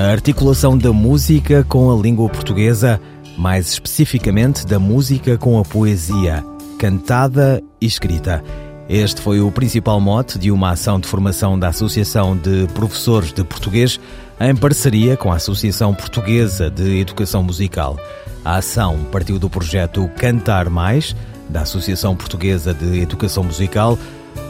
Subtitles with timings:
[0.00, 2.98] A articulação da música com a língua portuguesa,
[3.36, 6.42] mais especificamente da música com a poesia,
[6.78, 8.42] cantada e escrita.
[8.88, 13.44] Este foi o principal mote de uma ação de formação da Associação de Professores de
[13.44, 14.00] Português
[14.40, 17.98] em parceria com a Associação Portuguesa de Educação Musical.
[18.42, 21.14] A ação partiu do projeto Cantar Mais,
[21.46, 23.98] da Associação Portuguesa de Educação Musical,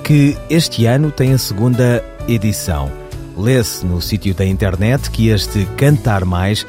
[0.04, 2.99] que este ano tem a segunda edição.
[3.40, 6.66] Lê-se no sítio da internet que este Cantar Mais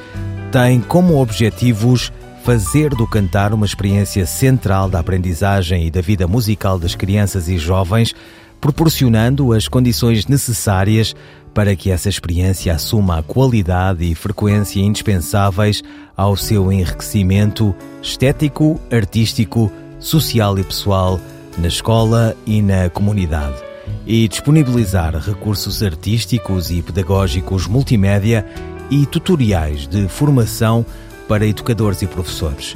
[0.54, 2.14] tem como objetivos
[2.46, 7.58] fazer do cantar uma experiência central da aprendizagem e da vida musical das crianças e
[7.58, 8.16] jovens,
[8.62, 11.14] proporcionando as condições necessárias
[11.54, 15.84] para que essa experiência assuma a qualidade e frequência indispensáveis
[16.16, 21.20] ao seu enriquecimento estético, artístico, social e pessoal
[21.58, 23.71] na escola e na comunidade
[24.06, 28.46] e disponibilizar recursos artísticos e pedagógicos multimédia
[28.90, 30.86] e tutoriais de formação
[31.28, 32.76] para educadores e professores.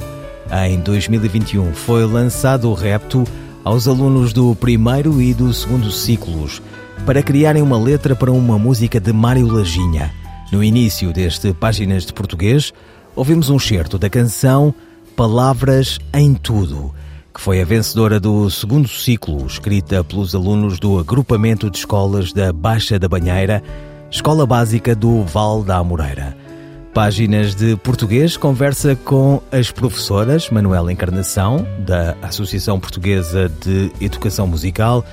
[0.66, 3.24] Em 2021 foi lançado o repto
[3.64, 6.62] aos alunos do primeiro e do segundo ciclos
[7.04, 10.12] para criarem uma letra para uma música de Mário Laginha.
[10.50, 12.72] No início deste Páginas de Português,
[13.14, 14.72] ouvimos um certo da canção
[15.16, 16.94] Palavras em Tudo
[17.36, 22.50] que foi a vencedora do segundo ciclo, escrita pelos alunos do Agrupamento de Escolas da
[22.50, 23.62] Baixa da Banheira,
[24.10, 26.34] Escola Básica do Val da Amoreira.
[26.94, 35.04] Páginas de Português conversa com as professoras Manuela Encarnação, da Associação Portuguesa de Educação Musical,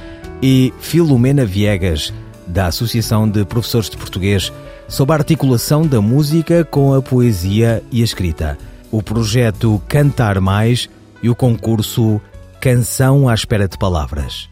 [0.41, 2.13] e Filomena Viegas,
[2.47, 4.49] da Associação de Professores de Português,
[4.87, 8.57] sobre a articulação da música com a poesia e a escrita.
[8.89, 10.87] O projeto Cantar Mais
[11.23, 12.21] e o concurso
[12.61, 14.49] Canção à Espera de Palavras.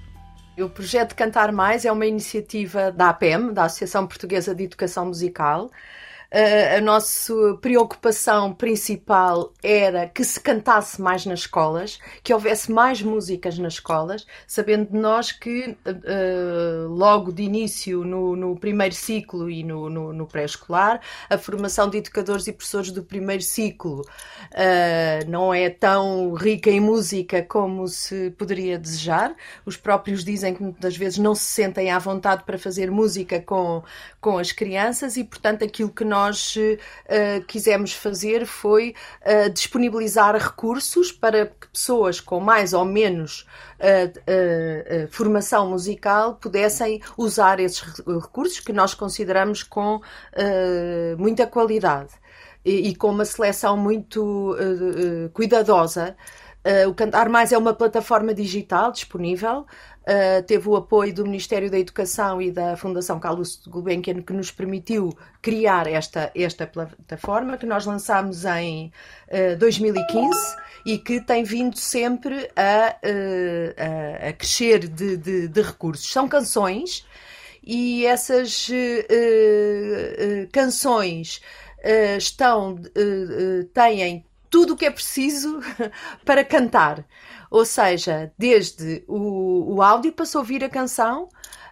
[0.58, 5.70] O projeto Cantar Mais é uma iniciativa da APEM, da Associação Portuguesa de Educação Musical,
[6.34, 13.58] a nossa preocupação principal era que se cantasse mais nas escolas, que houvesse mais músicas
[13.58, 19.90] nas escolas, sabendo nós que uh, logo de início no, no primeiro ciclo e no,
[19.90, 25.70] no, no pré-escolar, a formação de educadores e professores do primeiro ciclo uh, não é
[25.70, 29.36] tão rica em música como se poderia desejar.
[29.66, 33.84] Os próprios dizem que muitas vezes não se sentem à vontade para fazer música com,
[34.22, 38.94] com as crianças e, portanto, aquilo que nós nós uh, quisemos fazer foi
[39.26, 43.48] uh, disponibilizar recursos para que pessoas com mais ou menos
[43.80, 50.00] uh, formação musical pudessem usar esses recursos que nós consideramos com
[51.18, 52.14] muita qualidade
[52.64, 54.56] e, e, com uma seleção muito
[55.34, 56.16] cuidadosa.
[56.88, 59.66] O Cantar Mais é uma plataforma digital disponível
[60.02, 64.50] Uh, teve o apoio do Ministério da Educação e da Fundação Carlos Gulbenkian que nos
[64.50, 68.88] permitiu criar esta, esta plataforma que nós lançámos em
[69.28, 70.56] uh, ah, 2015
[70.88, 76.12] e que tem vindo sempre a, uh, a crescer de, de, de, recursos.
[76.12, 77.06] São canções
[77.64, 78.68] e essas
[80.52, 81.42] canções
[82.18, 82.76] estão,
[83.72, 85.62] têm tudo o que é preciso
[86.24, 87.04] para cantar.
[87.50, 91.30] Ou seja, desde o, o áudio para se ouvir a canção,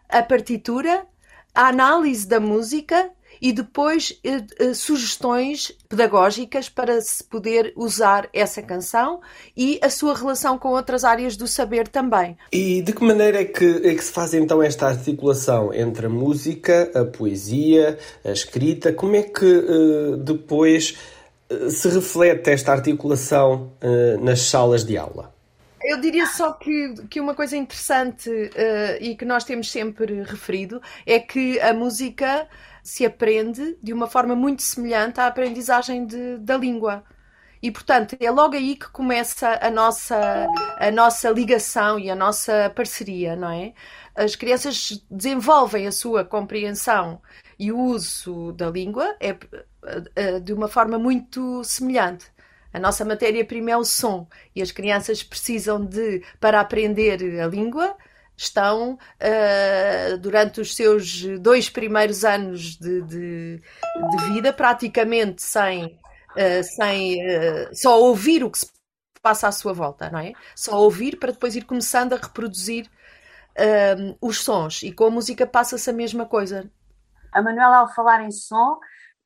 [0.08, 1.06] a partitura,
[1.54, 3.12] a análise da música
[3.42, 9.22] e depois eh, eh, sugestões pedagógicas para se poder usar essa canção
[9.56, 12.38] e a sua relação com outras áreas do saber também.
[12.52, 16.10] E de que maneira é que, é que se faz então esta articulação entre a
[16.10, 18.92] música, a poesia, a escrita?
[18.92, 20.98] Como é que eh, depois
[21.70, 25.34] se reflete esta articulação eh, nas salas de aula?
[25.82, 30.82] Eu diria só que, que uma coisa interessante uh, e que nós temos sempre referido
[31.06, 32.48] é que a música
[32.84, 37.04] se aprende de uma forma muito semelhante à aprendizagem de, da língua.
[37.62, 40.48] E, portanto, é logo aí que começa a nossa,
[40.78, 43.74] a nossa ligação e a nossa parceria, não é?
[44.16, 47.22] As crianças desenvolvem a sua compreensão
[47.58, 49.36] e o uso da língua é
[50.44, 52.26] de uma forma muito semelhante.
[52.74, 57.96] A nossa matéria-prima é o som e as crianças precisam de, para aprender a língua,
[58.38, 63.62] estão uh, durante os seus dois primeiros anos de, de,
[64.12, 68.72] de vida praticamente sem, uh, sem uh, só ouvir o que se
[69.22, 70.32] passa à sua volta, não é?
[70.56, 72.90] Só ouvir para depois ir começando a reproduzir
[74.22, 76.72] os sons e com a música passa-se a mesma coisa.
[77.34, 78.80] A Manuela, ao falar em som,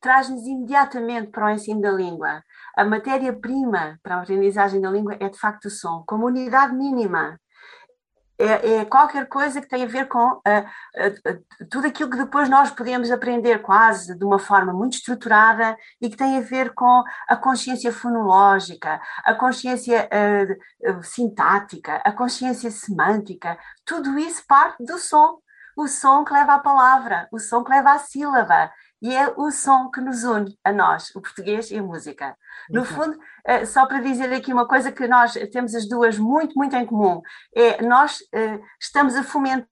[0.03, 2.43] traz-nos imediatamente para o ensino da língua.
[2.77, 7.39] A matéria-prima para a aprendizagem da língua é de facto o som, como unidade mínima
[8.37, 12.49] é, é, qualquer coisa que tem a ver com uh, uh, tudo aquilo que depois
[12.49, 17.03] nós podemos aprender quase de uma forma muito estruturada e que tem a ver com
[17.27, 25.41] a consciência fonológica, a consciência uh, sintática, a consciência semântica, tudo isso parte do som.
[25.75, 28.71] O som que leva à palavra, o som que leva à sílaba,
[29.03, 32.37] e é o som que nos une a nós, o português e a música.
[32.69, 36.55] No fundo, eh, só para dizer aqui uma coisa que nós temos as duas muito,
[36.55, 37.21] muito em comum,
[37.53, 39.67] é nós eh, estamos a fomentar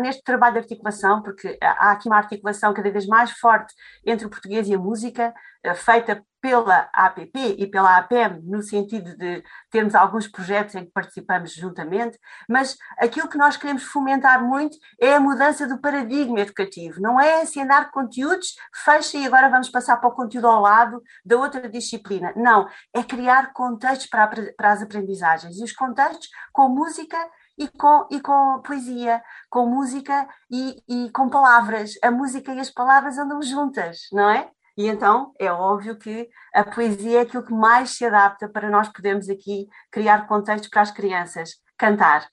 [0.00, 3.74] neste trabalho de articulação, porque há aqui uma articulação cada vez mais forte
[4.06, 5.34] entre o português e a música,
[5.64, 10.90] eh, feita pela APP e pela APM, no sentido de termos alguns projetos em que
[10.92, 17.00] participamos juntamente, mas aquilo que nós queremos fomentar muito é a mudança do paradigma educativo.
[17.00, 18.54] Não é ensinar conteúdos,
[18.84, 22.32] fecha e agora vamos passar para o conteúdo ao lado da outra disciplina.
[22.36, 25.58] Não, é criar contextos para, para as aprendizagens.
[25.58, 27.18] E os contextos com música
[27.58, 31.92] e com, e com poesia, com música e, e com palavras.
[32.02, 34.50] A música e as palavras andam juntas, não é?
[34.76, 38.88] E então é óbvio que a poesia é aquilo que mais se adapta para nós
[38.88, 42.28] podermos aqui criar contextos para as crianças cantar.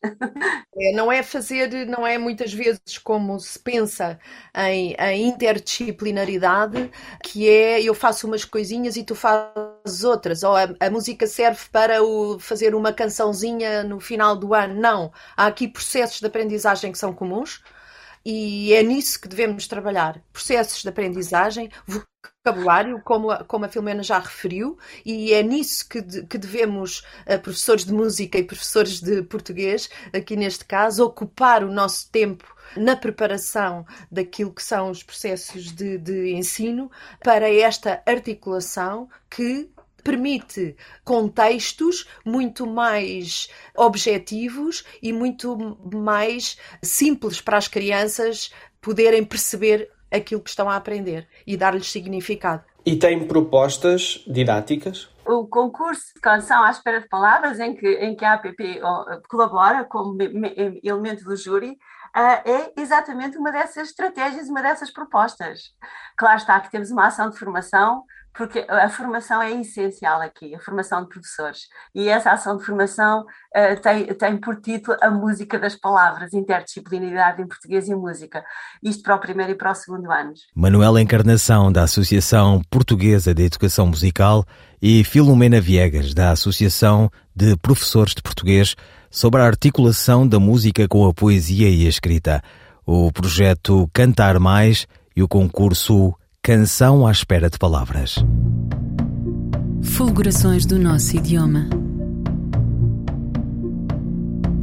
[0.80, 4.20] É, não é fazer, não é muitas vezes como se pensa
[4.56, 6.92] em, em, interdisciplinaridade,
[7.24, 11.62] que é eu faço umas coisinhas e tu fazes outras, ou a, a música serve
[11.72, 14.80] para o, fazer uma cançãozinha no final do ano.
[14.80, 15.12] Não.
[15.36, 17.64] Há aqui processos de aprendizagem que são comuns
[18.24, 20.22] e é nisso que devemos trabalhar.
[20.32, 21.72] Processos de aprendizagem,
[22.46, 27.00] vocabulário, como a, como a Filomena já referiu, e é nisso que, de, que devemos,
[27.26, 32.56] uh, professores de música e professores de português, aqui neste caso, ocupar o nosso tempo
[32.76, 36.92] na preparação daquilo que são os processos de, de ensino
[37.24, 39.70] para esta articulação que
[40.04, 50.42] permite contextos muito mais objetivos e muito mais simples para as crianças poderem perceber aquilo
[50.42, 52.64] que estão a aprender e dar-lhes significado.
[52.86, 55.10] E tem propostas didáticas?
[55.26, 58.80] O concurso de canção à espera de palavras, em que, em que a APP
[59.28, 60.18] colabora como
[60.82, 61.78] elemento do júri,
[62.14, 65.74] ah, é exatamente uma dessas estratégias, uma dessas propostas.
[66.18, 70.60] Claro está que temos uma ação de formação porque a formação é essencial aqui, a
[70.60, 71.62] formação de professores.
[71.94, 77.42] E essa ação de formação uh, tem, tem por título a música das palavras, interdisciplinaridade
[77.42, 78.44] em português e música.
[78.84, 80.42] Isto para o primeiro e para o segundo anos.
[80.56, 84.46] Manuela Encarnação, da Associação Portuguesa de Educação Musical,
[84.82, 88.76] e Filomena Viegas, da Associação de Professores de Português,
[89.10, 92.44] sobre a articulação da música com a poesia e a escrita.
[92.86, 96.14] O projeto Cantar Mais e o concurso
[96.44, 98.16] Canção à espera de palavras.
[99.84, 101.68] Fulgurações do nosso idioma.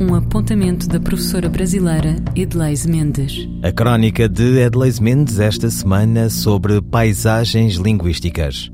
[0.00, 3.46] Um apontamento da professora brasileira Edleise Mendes.
[3.62, 8.72] A crónica de Edleise Mendes esta semana sobre paisagens linguísticas.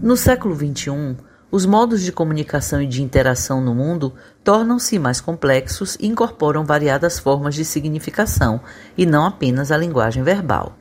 [0.00, 1.16] No século XXI,
[1.50, 4.14] os modos de comunicação e de interação no mundo
[4.44, 8.60] tornam-se mais complexos e incorporam variadas formas de significação,
[8.96, 10.78] e não apenas a linguagem verbal.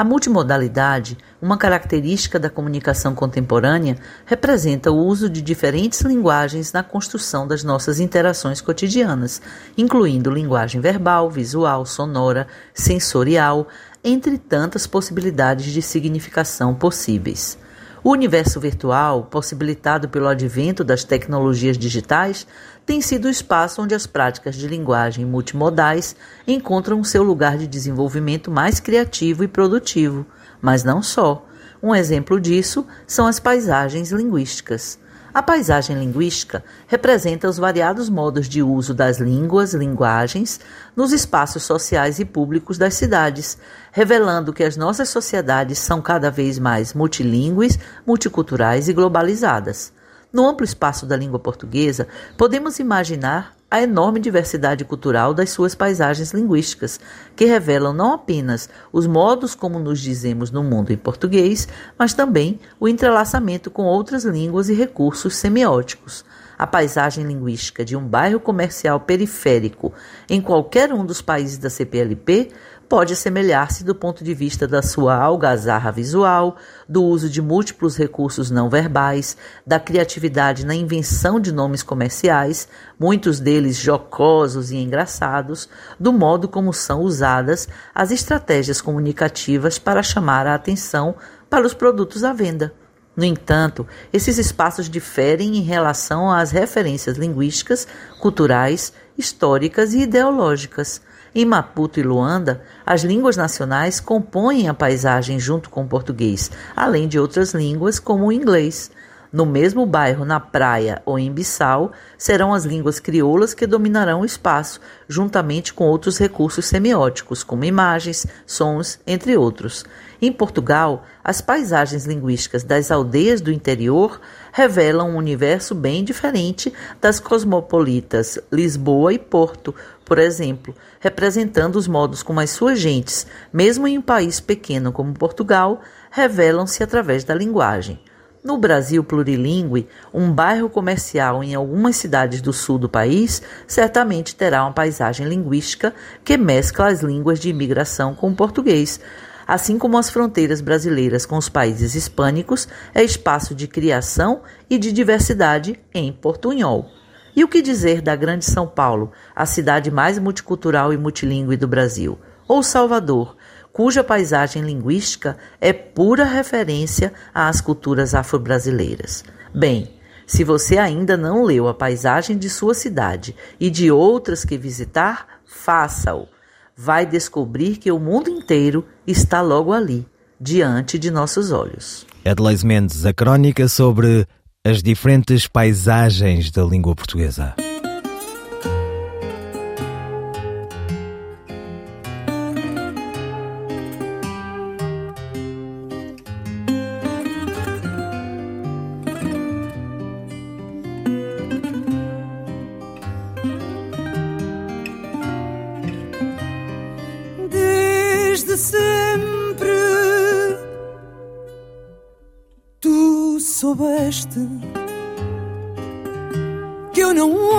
[0.00, 7.46] A multimodalidade, uma característica da comunicação contemporânea, representa o uso de diferentes linguagens na construção
[7.46, 9.42] das nossas interações cotidianas,
[9.76, 13.68] incluindo linguagem verbal, visual, sonora, sensorial,
[14.02, 17.58] entre tantas possibilidades de significação possíveis.
[18.02, 22.46] O universo virtual, possibilitado pelo advento das tecnologias digitais,
[22.86, 26.16] tem sido o espaço onde as práticas de linguagem multimodais
[26.46, 30.24] encontram seu lugar de desenvolvimento mais criativo e produtivo,
[30.62, 31.46] mas não só.
[31.82, 34.98] Um exemplo disso são as paisagens linguísticas.
[35.32, 40.58] A paisagem linguística representa os variados modos de uso das línguas, linguagens,
[40.96, 43.56] nos espaços sociais e públicos das cidades,
[43.92, 49.92] revelando que as nossas sociedades são cada vez mais multilingües, multiculturais e globalizadas.
[50.32, 56.32] No amplo espaço da língua portuguesa, podemos imaginar a enorme diversidade cultural das suas paisagens
[56.32, 56.98] linguísticas,
[57.36, 62.58] que revelam não apenas os modos como nos dizemos no mundo em português, mas também
[62.80, 66.24] o entrelaçamento com outras línguas e recursos semióticos.
[66.58, 69.94] A paisagem linguística de um bairro comercial periférico
[70.28, 72.50] em qualquer um dos países da CPLP
[72.90, 76.56] pode assemelhar-se do ponto de vista da sua algazarra visual,
[76.88, 82.66] do uso de múltiplos recursos não verbais, da criatividade na invenção de nomes comerciais,
[82.98, 85.68] muitos deles jocosos e engraçados,
[86.00, 91.14] do modo como são usadas as estratégias comunicativas para chamar a atenção
[91.48, 92.74] para os produtos à venda.
[93.16, 97.86] No entanto, esses espaços diferem em relação às referências linguísticas,
[98.18, 101.00] culturais, históricas e ideológicas.
[101.32, 107.06] Em Maputo e Luanda, as línguas nacionais compõem a paisagem junto com o português, além
[107.06, 108.90] de outras línguas como o inglês.
[109.32, 114.24] No mesmo bairro, na praia ou em Bissau, serão as línguas crioulas que dominarão o
[114.24, 119.84] espaço, juntamente com outros recursos semióticos, como imagens, sons, entre outros.
[120.20, 124.20] Em Portugal, as paisagens linguísticas das aldeias do interior
[124.52, 129.72] revelam um universo bem diferente das cosmopolitas Lisboa e Porto,
[130.04, 135.14] por exemplo, representando os modos como as suas gentes, mesmo em um país pequeno como
[135.14, 138.00] Portugal, revelam-se através da linguagem.
[138.42, 144.64] No Brasil plurilingüe, um bairro comercial em algumas cidades do sul do país certamente terá
[144.64, 145.94] uma paisagem linguística
[146.24, 148.98] que mescla as línguas de imigração com o português,
[149.46, 154.90] assim como as fronteiras brasileiras com os países hispânicos é espaço de criação e de
[154.90, 156.88] diversidade em portunhol.
[157.36, 161.68] E o que dizer da Grande São Paulo, a cidade mais multicultural e multilingüe do
[161.68, 162.18] Brasil?
[162.48, 163.36] Ou Salvador,
[163.72, 169.24] cuja paisagem linguística é pura referência às culturas afro-brasileiras?
[169.54, 174.56] Bem, se você ainda não leu a paisagem de sua cidade e de outras que
[174.56, 176.28] visitar, faça-o.
[176.76, 180.06] Vai descobrir que o mundo inteiro está logo ali,
[180.40, 182.06] diante de nossos olhos.
[182.24, 184.26] Edleis Mendes, a crónica sobre
[184.64, 187.54] as diferentes paisagens da língua portuguesa.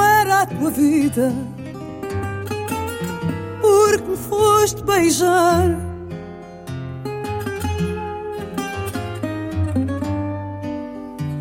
[0.01, 1.31] Era a tua vida,
[3.61, 5.77] porque me foste beijar.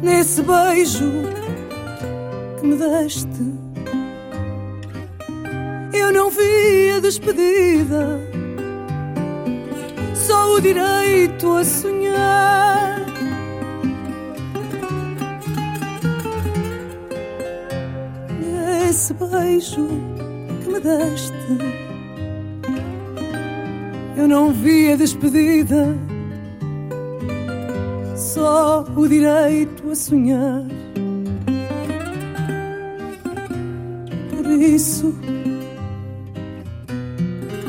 [0.02, 1.10] Nesse beijo
[2.58, 3.54] que me deste,
[5.92, 8.20] eu não vi a despedida,
[10.14, 12.99] só o direito a sonhar.
[18.90, 19.86] Esse beijo
[20.64, 21.32] que me deste,
[24.16, 25.96] eu não vi a despedida,
[28.16, 30.64] só o direito a sonhar.
[34.28, 35.14] Por isso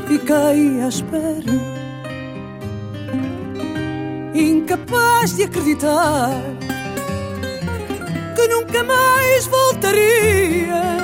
[0.07, 1.53] fiquei à espera,
[4.33, 6.31] incapaz de acreditar
[8.35, 11.00] que nunca mais voltarias.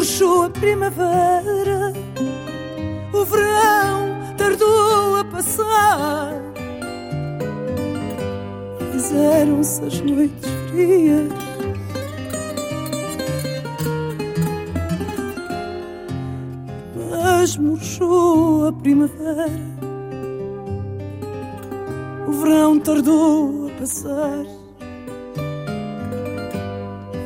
[0.00, 1.92] Murchou a primavera,
[3.12, 6.32] o verão tardou a passar.
[8.92, 11.32] Fizeram-se as noites frias.
[17.10, 19.70] Mas murchou a primavera
[22.26, 24.46] o verão tardou a passar.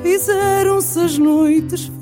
[0.02, 1.93] Fizeram-se as noites frias.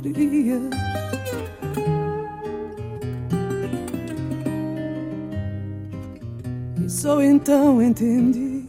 [6.84, 8.66] E só então entendi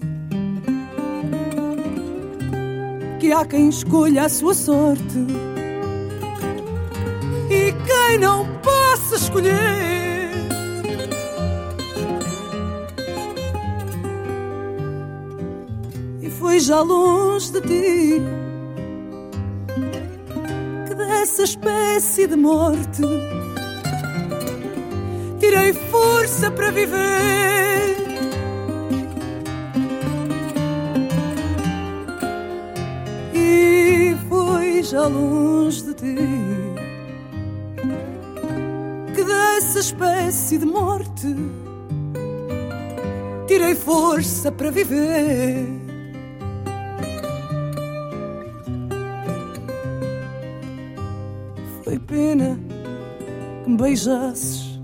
[3.19, 5.27] que há quem escolha a sua sorte
[7.50, 9.83] e quem não possa escolher.
[16.43, 18.42] foi já longe de ti
[21.33, 23.01] essa espécie de morte.
[25.39, 27.97] Tirei força para viver.
[33.33, 36.15] E foi já longe de ti
[39.15, 41.35] que dessa espécie de morte
[43.47, 45.82] tirei força para viver.
[51.93, 52.57] Foi pena
[53.63, 54.79] que me beijasses,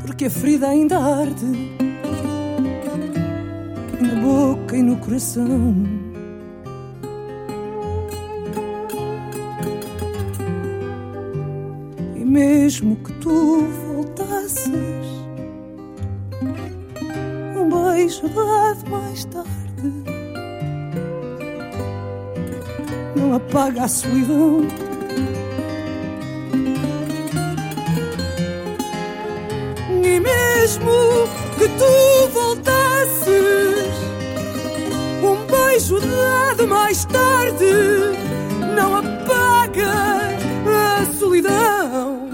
[0.00, 1.44] porque a ferida ainda arde
[4.00, 5.74] na boca e no coração.
[12.14, 14.72] E mesmo que tu voltasses,
[17.54, 19.55] um beijo dado mais tarde
[23.48, 24.66] apaga a solidão.
[30.02, 30.90] E mesmo
[31.56, 33.94] que tu voltasses,
[35.22, 37.64] um beijo dado mais tarde
[38.74, 39.92] não apaga
[40.66, 42.30] a solidão.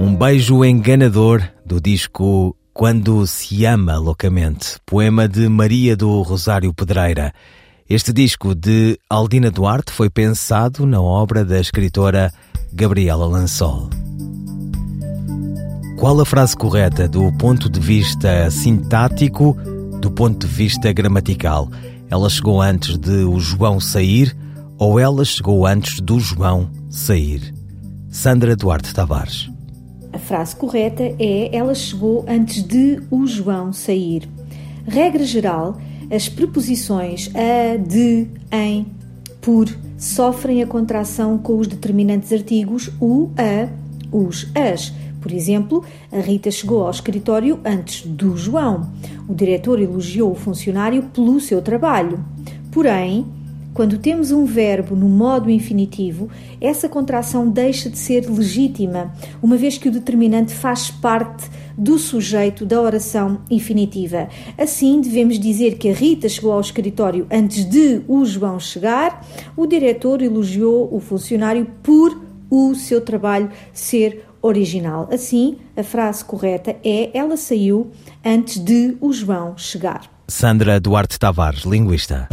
[0.00, 7.32] Um beijo enganador do disco Quando se ama loucamente, poema de Maria do Rosário Pedreira.
[7.88, 12.32] Este disco de Aldina Duarte foi pensado na obra da escritora
[12.72, 13.88] Gabriela Lansol.
[15.96, 19.56] Qual a frase correta do ponto de vista sintático,
[20.00, 21.70] do ponto de vista gramatical?
[22.10, 24.36] Ela chegou antes de o João sair
[24.76, 27.54] ou ela chegou antes do João sair?
[28.10, 29.48] Sandra Duarte Tavares.
[30.12, 34.28] A frase correta é ela chegou antes de o João sair.
[34.88, 35.78] Regra geral,
[36.10, 38.86] as preposições a, de, em,
[39.40, 43.68] por sofrem a contração com os determinantes artigos o, a,
[44.10, 44.92] os, as.
[45.20, 48.90] Por exemplo, a Rita chegou ao escritório antes do João.
[49.28, 52.24] O diretor elogiou o funcionário pelo seu trabalho.
[52.70, 53.26] Porém,
[53.76, 56.30] quando temos um verbo no modo infinitivo,
[56.60, 62.64] essa contração deixa de ser legítima, uma vez que o determinante faz parte do sujeito
[62.64, 64.28] da oração infinitiva.
[64.56, 69.24] Assim, devemos dizer que a Rita chegou ao escritório antes de o João chegar,
[69.56, 75.08] o diretor elogiou o funcionário por o seu trabalho ser original.
[75.12, 77.90] Assim, a frase correta é ela saiu
[78.24, 80.10] antes de o João chegar.
[80.28, 82.28] Sandra Duarte Tavares, linguista.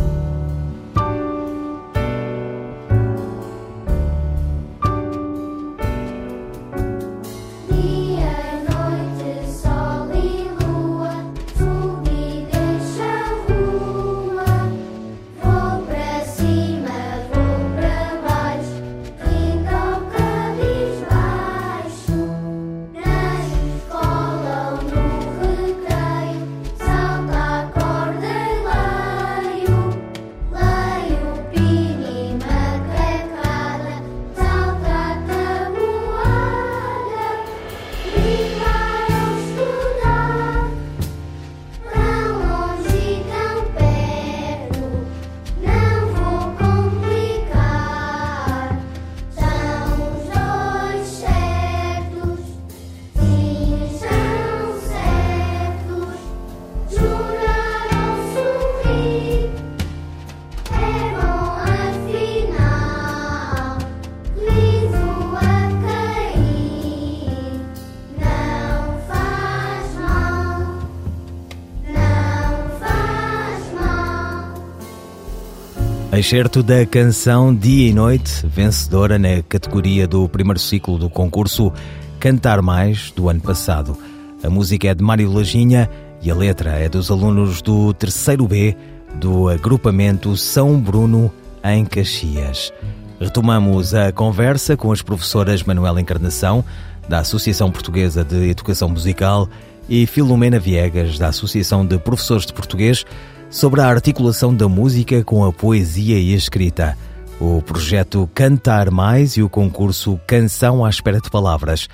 [76.16, 81.74] Excerto da canção Dia e Noite, vencedora na categoria do primeiro ciclo do concurso
[82.20, 83.98] Cantar Mais do ano passado.
[84.44, 85.90] A música é de Mário Lajinha
[86.22, 88.78] e a letra é dos alunos do terceiro B
[89.16, 92.72] do agrupamento São Bruno em Caxias.
[93.20, 96.64] Retomamos a conversa com as professoras Manuela Encarnação,
[97.10, 99.50] da Associação Portuguesa de Educação Musical,
[99.90, 103.06] e Filomena Viegas, da Associação de Professores de Português,
[103.54, 106.98] sobre a articulação da música com a poesia e a escrita,
[107.40, 111.88] o projeto Cantar Mais e o concurso Canção à Espera de Palavras.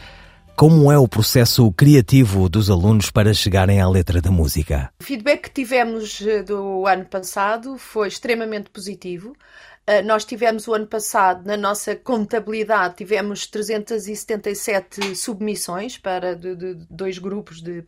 [0.59, 4.91] Como é o processo criativo dos alunos para chegarem à letra da música?
[4.99, 9.29] O feedback que tivemos eh, do ano passado foi extremamente positivo.
[9.29, 16.73] Uh, nós tivemos o ano passado, na nossa contabilidade, tivemos 377 submissões para de, de
[16.89, 17.81] dois grupos de,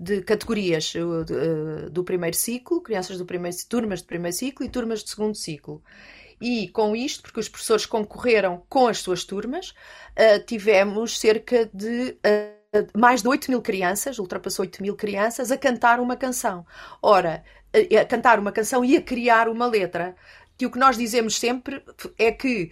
[0.00, 5.04] de categorias uh, do primeiro ciclo, crianças do primeiro turmas de primeiro ciclo e turmas
[5.04, 5.80] de segundo ciclo.
[6.40, 9.74] E com isto, porque os professores concorreram com as suas turmas,
[10.46, 12.16] tivemos cerca de
[12.96, 16.66] mais de 8 mil crianças, ultrapassou 8 mil crianças, a cantar uma canção.
[17.02, 20.14] Ora, a, a cantar uma canção e a criar uma letra.
[20.56, 21.82] Que o que nós dizemos sempre
[22.18, 22.70] é que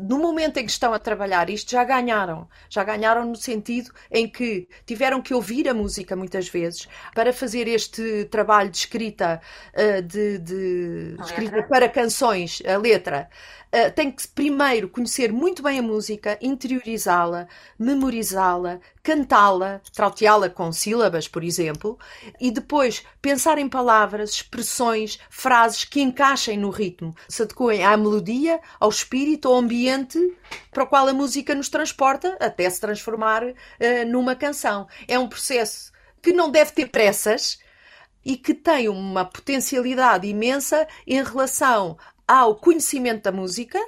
[0.00, 2.48] no momento em que estão a trabalhar isto, já ganharam.
[2.68, 7.66] Já ganharam no sentido em que tiveram que ouvir a música muitas vezes para fazer
[7.68, 9.40] este trabalho de escrita,
[9.74, 13.28] uh, de, de escrita para canções, a letra.
[13.74, 21.26] Uh, tem que primeiro conhecer muito bem a música, interiorizá-la, memorizá-la, cantá-la, trauteá-la com sílabas,
[21.26, 21.98] por exemplo,
[22.40, 28.60] e depois pensar em palavras, expressões, frases que encaixem no ritmo, se adequem à melodia,
[28.78, 30.18] ao espírito, ao ambiente
[30.70, 33.54] para o qual a música nos transporta até se transformar uh,
[34.06, 34.86] numa canção.
[35.08, 35.90] É um processo
[36.22, 37.58] que não deve ter pressas
[38.24, 43.80] e que tem uma potencialidade imensa em relação ao conhecimento da música,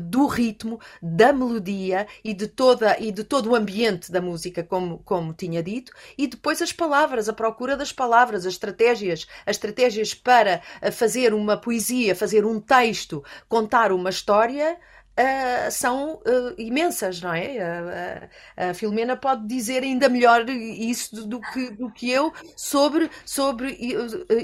[0.00, 4.98] do ritmo, da melodia e de toda e de todo o ambiente da música, como,
[4.98, 10.14] como tinha dito, e depois as palavras, a procura das palavras, as estratégias, as estratégias
[10.14, 10.60] para
[10.92, 14.78] fazer uma poesia, fazer um texto, contar uma história,
[15.12, 18.28] Uh, são uh, imensas, não é?
[18.56, 23.10] Uh, a Filomena pode dizer ainda melhor isso do, do, que, do que eu sobre,
[23.24, 23.76] sobre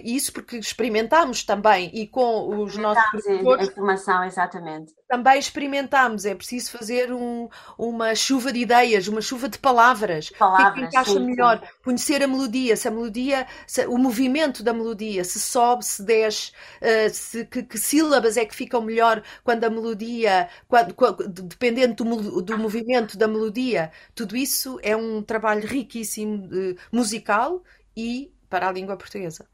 [0.04, 3.68] isso, porque experimentámos também e com os nossos professores.
[3.68, 6.26] A informação, exatamente também experimentámos.
[6.26, 10.30] É preciso fazer um, uma chuva de ideias, uma chuva de palavras.
[10.30, 11.58] palavras o que é que encaixa sim, melhor?
[11.58, 11.66] Sim.
[11.82, 16.52] Conhecer a melodia, se a melodia, se, o movimento da melodia, se sobe, se desce,
[16.82, 22.04] uh, se, que, que, sílabas é que ficam melhor quando a melodia, quando, quando, dependendo
[22.04, 23.90] do, do, movimento da melodia.
[24.14, 27.62] Tudo isso é um trabalho riquíssimo de, musical
[27.96, 29.46] e para a língua portuguesa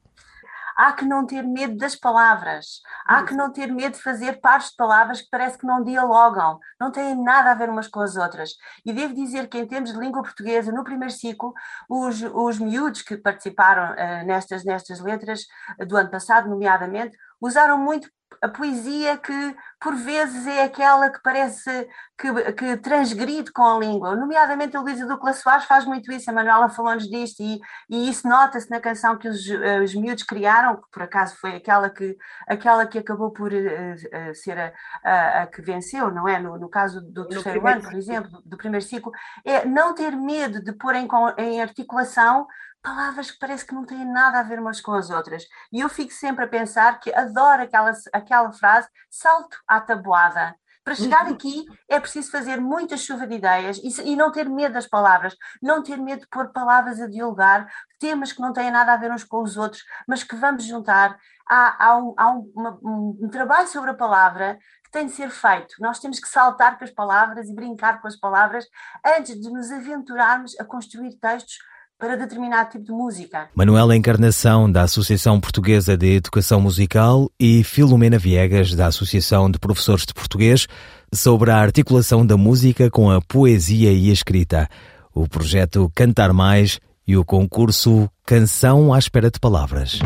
[0.77, 4.71] há que não ter medo das palavras, há que não ter medo de fazer pares
[4.71, 8.17] de palavras que parece que não dialogam, não têm nada a ver umas com as
[8.17, 8.51] outras.
[8.85, 11.53] E devo dizer que, em termos de língua portuguesa, no primeiro ciclo,
[11.89, 15.43] os, os miúdos que participaram uh, nestas, nestas letras
[15.81, 18.09] uh, do ano passado, nomeadamente, usaram muito
[18.41, 24.17] a poesia que por vezes é aquela que parece que, que transgride com a língua,
[24.17, 28.29] nomeadamente a Luísa Ducla Soares faz muito isso, a Manuela falou-nos disto e, e isso
[28.29, 32.17] nota-se na canção que os, uh, os miúdos criaram, que por acaso foi aquela que,
[32.47, 36.39] aquela que acabou por uh, uh, ser a, a, a, que venceu, não é?
[36.39, 39.13] No, no caso do terceiro ano, por exemplo, do, do primeiro ciclo,
[39.45, 42.47] é não ter medo de pôr em, em articulação
[42.85, 45.47] palavras que parece que não têm nada a ver umas com as outras.
[45.73, 50.55] E eu fico sempre a pensar que adoro aquela, aquela frase, salto à tabuada.
[50.85, 54.75] Para chegar aqui é preciso fazer muita chuva de ideias e, e, não ter medo
[54.75, 57.67] das palavras, não ter medo de pôr palavras a dialogar,
[57.99, 61.19] temas que não têm nada a ver uns com os outros, mas que vamos juntar.
[61.49, 65.31] Há, há, um, há um, uma, um trabalho sobre a palavra que tem de ser
[65.31, 65.75] feito.
[65.81, 68.67] Nós temos que saltar com as palavras e brincar com as palavras
[69.05, 71.57] antes de nos aventurarmos a construir textos
[71.99, 73.49] para determinado tipo de música.
[73.55, 80.05] Manuela Encarnação, da Associação Portuguesa de Educação Musical, e Filomena Viegas, da Associação de Professores
[80.05, 80.67] de Português,
[81.13, 84.69] sobre a articulação da música com a poesia e a escrita,
[85.15, 90.01] o projeto Cantar Mais e o concurso Canção à Espera de Palavras.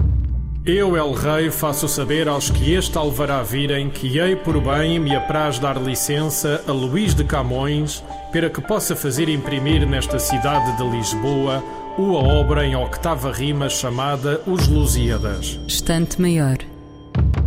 [0.70, 5.16] Eu, El Rei, faço saber aos que este alvará virem que hei por bem me
[5.16, 10.87] apraz dar licença a Luís de Camões para que possa fazer imprimir nesta cidade de
[10.90, 11.64] Lisboa
[11.96, 15.59] uma obra em octava rima chamada Os Lusíadas.
[15.66, 16.59] Estante Maior,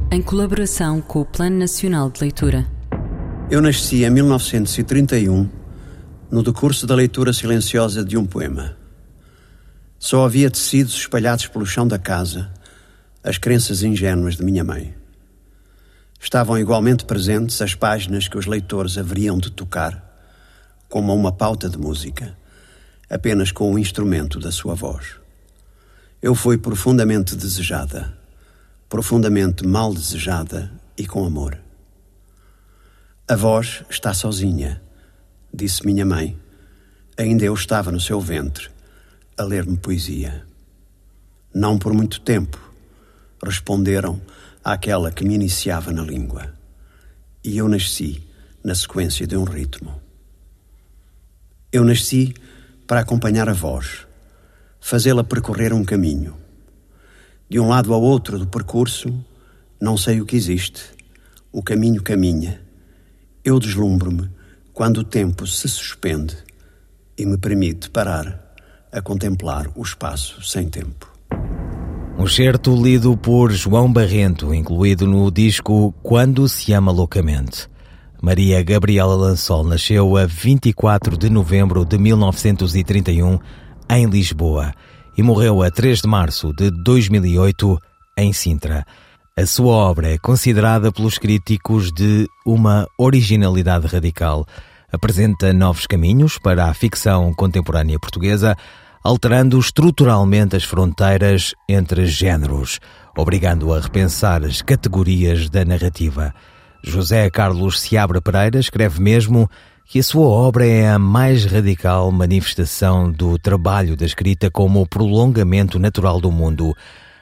[0.09, 2.65] em colaboração com o Plano Nacional de Leitura.
[3.51, 5.47] Eu nasci em 1931,
[6.31, 8.75] no decurso da leitura silenciosa de um poema.
[9.99, 12.49] Só havia tecidos espalhados pelo chão da casa,
[13.23, 14.95] as crenças ingênuas de minha mãe.
[16.19, 20.09] Estavam igualmente presentes as páginas que os leitores haveriam de tocar
[20.89, 22.37] como uma pauta de música,
[23.09, 25.15] apenas com o instrumento da sua voz.
[26.21, 28.17] Eu fui profundamente desejada,
[28.89, 31.57] profundamente mal desejada e com amor.
[33.27, 34.81] A voz está sozinha,
[35.53, 36.37] disse minha mãe.
[37.17, 38.69] Ainda eu estava no seu ventre,
[39.37, 40.45] a ler-me poesia.
[41.53, 42.70] Não por muito tempo,
[43.43, 44.21] responderam
[44.63, 46.53] àquela que me iniciava na língua.
[47.43, 48.23] E eu nasci
[48.63, 49.99] na sequência de um ritmo.
[51.71, 52.33] Eu nasci
[52.85, 54.05] para acompanhar a voz,
[54.79, 56.35] fazê-la percorrer um caminho.
[57.49, 59.13] De um lado ao outro do percurso,
[59.79, 60.83] não sei o que existe.
[61.51, 62.61] O caminho caminha.
[63.43, 64.29] Eu deslumbro-me
[64.73, 66.37] quando o tempo se suspende
[67.17, 68.55] e me permite parar
[68.91, 71.10] a contemplar o espaço sem tempo.
[72.21, 77.67] Um certo lido por João Barrento, incluído no disco Quando se ama loucamente.
[78.21, 83.39] Maria Gabriela Lansol nasceu a 24 de novembro de 1931
[83.89, 84.71] em Lisboa
[85.17, 87.79] e morreu a 3 de março de 2008
[88.15, 88.85] em Sintra.
[89.35, 94.45] A sua obra é considerada pelos críticos de uma originalidade radical.
[94.93, 98.55] Apresenta novos caminhos para a ficção contemporânea portuguesa,
[99.03, 102.79] alterando estruturalmente as fronteiras entre géneros,
[103.17, 106.33] obrigando a repensar as categorias da narrativa.
[106.83, 109.49] José Carlos Seabra Pereira escreve mesmo
[109.85, 115.77] que a sua obra é a mais radical manifestação do trabalho da escrita como prolongamento
[115.77, 116.73] natural do mundo.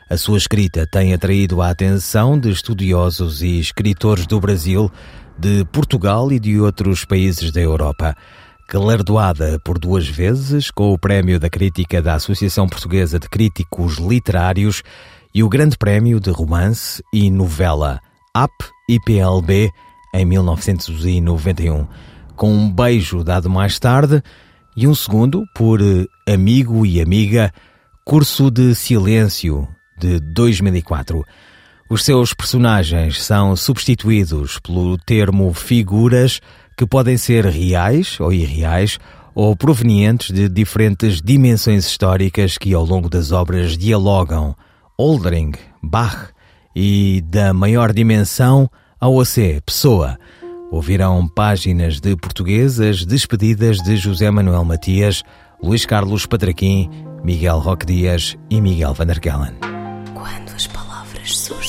[0.10, 4.92] A sua escrita tem atraído a atenção de estudiosos e escritores do Brasil,
[5.38, 8.16] de Portugal e de outros países da Europa.
[8.72, 14.84] Galardoada por duas vezes com o Prémio da Crítica da Associação Portuguesa de Críticos Literários
[15.34, 18.00] e o Grande Prémio de Romance e Novela.
[18.32, 18.52] AP
[18.88, 19.72] IPLB
[20.14, 21.88] em 1991,
[22.36, 24.22] com um beijo dado mais tarde
[24.78, 25.80] e um segundo por
[26.28, 27.52] Amigo e Amiga,
[28.06, 31.26] Curso de Silêncio de 2004.
[31.90, 36.40] Os seus personagens são substituídos pelo termo figuras
[36.80, 39.00] que podem ser reais ou irreais
[39.36, 44.56] ou provenientes de diferentes dimensões históricas que ao longo das obras dialogam.
[44.98, 45.52] Oldring,
[45.84, 46.30] Bach,
[46.74, 50.18] e da maior dimensão ao OC, pessoa.
[50.72, 55.22] Ouvirão páginas de portuguesas despedidas de José Manuel Matias,
[55.62, 56.90] Luís Carlos Patraquim,
[57.26, 59.56] Miguel Roque Dias e Miguel Van der Kellen.
[60.14, 61.69] Quando as palavras surgem